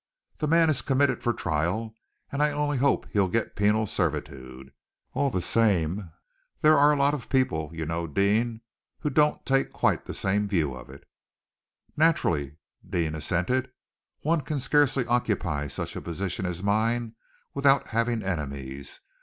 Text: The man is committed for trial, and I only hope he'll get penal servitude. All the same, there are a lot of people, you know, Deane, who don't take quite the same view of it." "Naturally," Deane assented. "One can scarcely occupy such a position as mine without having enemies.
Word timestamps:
The 0.39 0.47
man 0.47 0.71
is 0.71 0.81
committed 0.81 1.21
for 1.21 1.31
trial, 1.31 1.93
and 2.31 2.41
I 2.41 2.49
only 2.51 2.79
hope 2.79 3.05
he'll 3.13 3.27
get 3.27 3.55
penal 3.55 3.85
servitude. 3.85 4.73
All 5.13 5.29
the 5.29 5.41
same, 5.41 6.09
there 6.61 6.75
are 6.75 6.91
a 6.91 6.95
lot 6.95 7.13
of 7.13 7.29
people, 7.29 7.69
you 7.71 7.85
know, 7.85 8.07
Deane, 8.07 8.61
who 9.01 9.11
don't 9.11 9.45
take 9.45 9.71
quite 9.71 10.05
the 10.05 10.15
same 10.15 10.47
view 10.47 10.73
of 10.73 10.89
it." 10.89 11.07
"Naturally," 11.95 12.57
Deane 12.83 13.13
assented. 13.13 13.69
"One 14.21 14.41
can 14.41 14.59
scarcely 14.59 15.05
occupy 15.05 15.67
such 15.67 15.95
a 15.95 16.01
position 16.01 16.47
as 16.47 16.63
mine 16.63 17.13
without 17.53 17.89
having 17.89 18.23
enemies. 18.23 19.01